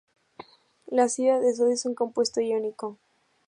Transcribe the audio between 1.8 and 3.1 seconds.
un compuesto iónico.